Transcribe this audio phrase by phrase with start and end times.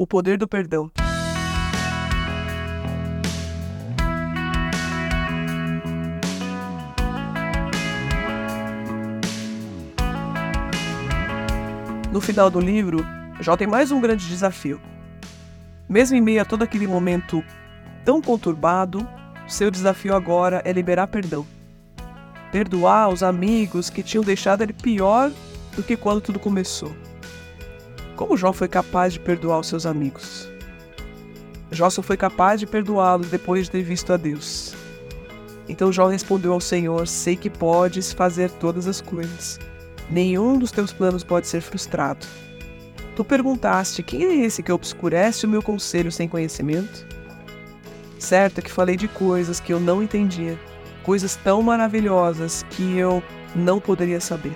[0.00, 0.90] O poder do perdão.
[12.10, 13.04] No final do livro,
[13.40, 14.80] Jó tem mais um grande desafio.
[15.86, 17.44] Mesmo em meio a todo aquele momento
[18.02, 19.06] tão conturbado,
[19.46, 21.46] seu desafio agora é liberar perdão.
[22.50, 25.30] Perdoar os amigos que tinham deixado ele pior
[25.76, 26.90] do que quando tudo começou.
[28.20, 30.46] Como Jó foi capaz de perdoar os seus amigos?
[31.70, 34.74] Jó só foi capaz de perdoá-los depois de ter visto a Deus.
[35.66, 39.58] Então Jó respondeu ao Senhor: Sei que podes fazer todas as coisas
[40.10, 42.26] Nenhum dos teus planos pode ser frustrado.
[43.16, 47.06] Tu perguntaste: quem é esse que obscurece o meu conselho sem conhecimento?
[48.18, 50.60] Certo é que falei de coisas que eu não entendia,
[51.02, 53.22] coisas tão maravilhosas que eu
[53.56, 54.54] não poderia saber.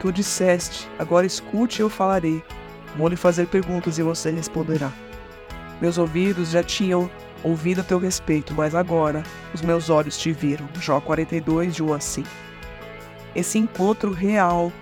[0.00, 2.42] Tu disseste: agora escute e eu falarei.
[2.96, 4.92] Vou lhe fazer perguntas e você responderá.
[5.80, 7.10] Meus ouvidos já tinham
[7.42, 9.22] ouvido a teu respeito, mas agora
[9.52, 10.68] os meus olhos te viram.
[10.80, 12.28] Jó 42, de 1 a 5.
[13.34, 14.72] Esse encontro real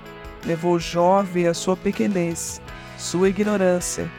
[0.45, 2.61] levou Jó a ver a sua pequenez,
[2.99, 4.11] sua ignorância,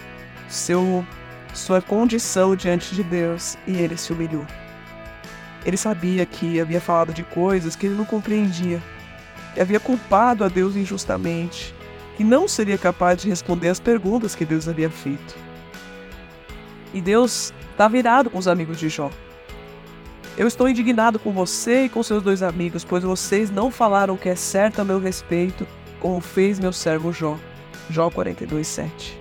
[0.48, 1.06] seu,
[1.54, 4.46] sua condição diante de Deus e ele se humilhou.
[5.66, 8.82] Ele sabia que havia falado de coisas que ele não compreendia,
[9.54, 11.76] que havia culpado a Deus injustamente,
[12.18, 15.36] que não seria capaz de responder as perguntas que Deus havia feito.
[16.94, 19.10] E Deus está virado com os amigos de Jó.
[20.38, 24.18] Eu estou indignado com você e com seus dois amigos, pois vocês não falaram o
[24.18, 25.68] que é certo a meu respeito,
[26.00, 27.38] como fez meu servo Jó.
[27.90, 29.18] Jó 42:7.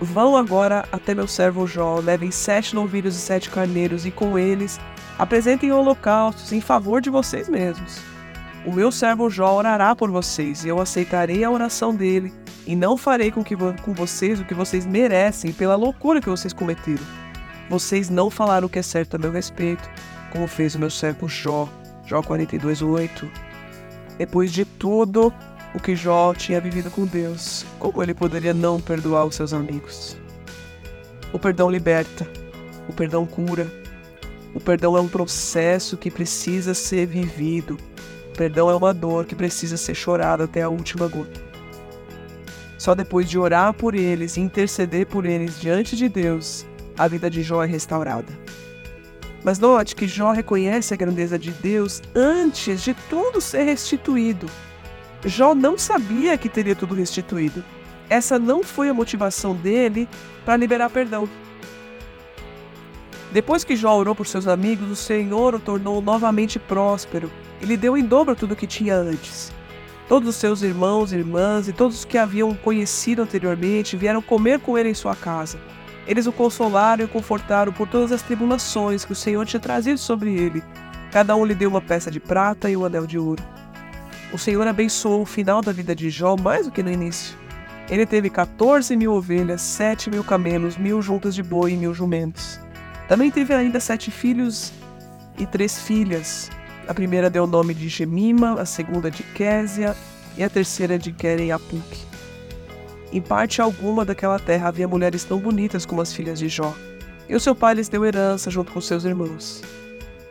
[0.00, 4.78] Vão agora até meu servo Jó, levem sete novilhos e sete carneiros, e com eles
[5.18, 8.13] apresentem holocaustos em favor de vocês mesmos.
[8.64, 12.32] O meu servo Jó orará por vocês, e eu aceitarei a oração dele,
[12.66, 16.52] e não farei com, que, com vocês o que vocês merecem pela loucura que vocês
[16.52, 17.04] cometeram.
[17.68, 19.88] Vocês não falaram o que é certo a meu respeito,
[20.32, 21.68] como fez o meu servo Jó,
[22.06, 23.30] Jó 42:8.
[24.16, 25.32] Depois de tudo
[25.74, 30.16] o que Jó tinha vivido com Deus, como ele poderia não perdoar os seus amigos?
[31.32, 32.26] O perdão liberta,
[32.88, 33.70] o perdão cura.
[34.54, 37.76] O perdão é um processo que precisa ser vivido.
[38.36, 41.40] Perdão é uma dor que precisa ser chorada até a última gota.
[42.76, 47.30] Só depois de orar por eles e interceder por eles diante de Deus a vida
[47.30, 48.32] de Jó é restaurada.
[49.42, 54.46] Mas note que Jó reconhece a grandeza de Deus antes de tudo ser restituído.
[55.24, 57.64] Jó não sabia que teria tudo restituído.
[58.08, 60.08] Essa não foi a motivação dele
[60.44, 61.28] para liberar perdão.
[63.34, 67.28] Depois que Jó orou por seus amigos, o Senhor o tornou novamente próspero
[67.60, 69.52] e lhe deu em dobro tudo o que tinha antes.
[70.08, 74.60] Todos os seus irmãos e irmãs e todos os que haviam conhecido anteriormente vieram comer
[74.60, 75.58] com ele em sua casa.
[76.06, 79.98] Eles o consolaram e o confortaram por todas as tribulações que o Senhor tinha trazido
[79.98, 80.62] sobre ele.
[81.10, 83.42] Cada um lhe deu uma peça de prata e um anel de ouro.
[84.32, 87.36] O Senhor abençoou o final da vida de Jó mais do que no início.
[87.90, 92.62] Ele teve 14 mil ovelhas, 7 mil camelos, mil juntas de boi e mil jumentos.
[93.08, 94.72] Também teve ainda sete filhos
[95.38, 96.50] e três filhas.
[96.88, 99.96] A primeira deu o nome de Gemima, a segunda de Késia
[100.36, 102.04] e a terceira de Querem-Apuque.
[103.12, 106.74] Em parte alguma daquela terra havia mulheres tão bonitas como as filhas de Jó,
[107.28, 109.62] e o seu pai lhes deu herança junto com seus irmãos.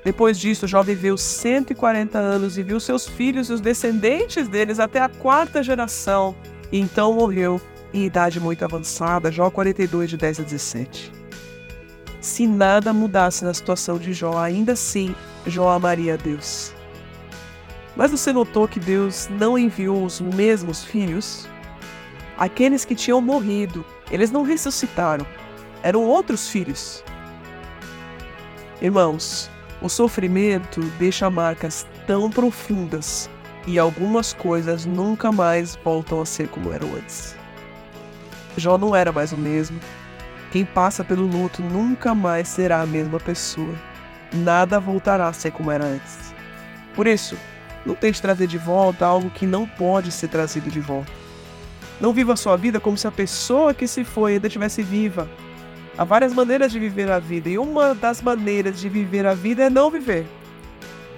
[0.04, 5.00] Depois disso, Jó viveu 140 anos e viu seus filhos e os descendentes deles até
[5.00, 6.36] a quarta geração,
[6.72, 7.62] e então morreu
[7.94, 11.23] em idade muito avançada, Jó 42, de 10 a 17.
[12.24, 15.14] Se nada mudasse na situação de Jó, ainda assim,
[15.46, 16.74] Jó amaria a Deus.
[17.98, 21.50] Mas você notou que Deus não enviou os mesmos filhos?
[22.38, 25.28] Aqueles que tinham morrido, eles não ressuscitaram,
[25.84, 27.04] eram outros filhos.
[28.82, 29.52] Irmãos,
[29.82, 33.30] o sofrimento deixa marcas tão profundas
[33.68, 37.36] e algumas coisas nunca mais voltam a ser como eram antes.
[38.56, 39.78] Jó não era mais o mesmo.
[40.54, 43.74] Quem passa pelo luto nunca mais será a mesma pessoa.
[44.32, 46.32] Nada voltará a ser como era antes.
[46.94, 47.36] Por isso,
[47.84, 51.12] não tente trazer de volta algo que não pode ser trazido de volta.
[52.00, 55.28] Não viva sua vida como se a pessoa que se foi ainda estivesse viva.
[55.98, 59.64] Há várias maneiras de viver a vida e uma das maneiras de viver a vida
[59.64, 60.24] é não viver.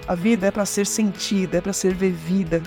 [0.08, 2.62] A vida é para ser sentida, é para ser vivida.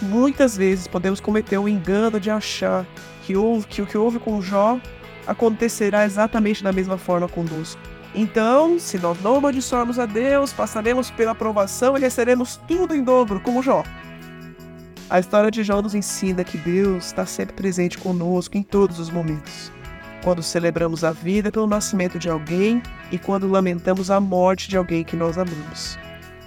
[0.00, 2.86] Muitas vezes podemos cometer o engano de achar
[3.24, 4.78] que, houve, que o que houve com Jó
[5.28, 7.80] acontecerá exatamente da mesma forma conosco.
[8.14, 13.38] Então, se nós não amaldiçoarmos a Deus, passaremos pela aprovação e receberemos tudo em dobro,
[13.38, 13.84] como Jó.
[15.10, 19.10] A história de Jó nos ensina que Deus está sempre presente conosco em todos os
[19.10, 19.70] momentos.
[20.24, 22.82] Quando celebramos a vida pelo nascimento de alguém
[23.12, 25.98] e quando lamentamos a morte de alguém que nós amamos.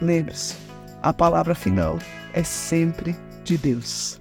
[0.02, 0.56] Lembre-se,
[1.02, 2.00] a palavra final
[2.34, 4.21] é sempre de Deus.